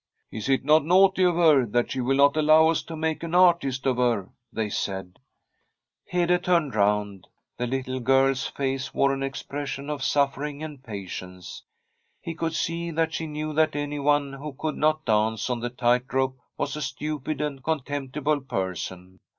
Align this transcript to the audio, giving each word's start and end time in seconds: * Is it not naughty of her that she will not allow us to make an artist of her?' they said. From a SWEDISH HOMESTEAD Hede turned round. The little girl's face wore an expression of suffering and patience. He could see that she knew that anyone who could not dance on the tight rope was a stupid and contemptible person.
* 0.15 0.31
Is 0.31 0.49
it 0.49 0.65
not 0.65 0.83
naughty 0.83 1.21
of 1.23 1.35
her 1.35 1.63
that 1.63 1.91
she 1.91 2.01
will 2.01 2.15
not 2.17 2.35
allow 2.35 2.69
us 2.69 2.81
to 2.85 2.95
make 2.95 3.21
an 3.21 3.35
artist 3.35 3.85
of 3.85 3.97
her?' 3.97 4.29
they 4.51 4.67
said. 4.67 5.19
From 5.19 5.19
a 5.19 6.09
SWEDISH 6.09 6.11
HOMESTEAD 6.23 6.29
Hede 6.39 6.43
turned 6.43 6.73
round. 6.75 7.27
The 7.57 7.67
little 7.67 7.99
girl's 7.99 8.47
face 8.47 8.95
wore 8.95 9.13
an 9.13 9.21
expression 9.21 9.91
of 9.91 10.01
suffering 10.03 10.63
and 10.63 10.81
patience. 10.83 11.61
He 12.19 12.33
could 12.33 12.55
see 12.55 12.89
that 12.89 13.13
she 13.13 13.27
knew 13.27 13.53
that 13.53 13.75
anyone 13.75 14.33
who 14.33 14.53
could 14.57 14.75
not 14.75 15.05
dance 15.05 15.51
on 15.51 15.59
the 15.59 15.69
tight 15.69 16.11
rope 16.11 16.39
was 16.57 16.75
a 16.75 16.81
stupid 16.81 17.39
and 17.39 17.63
contemptible 17.63 18.41
person. 18.41 19.19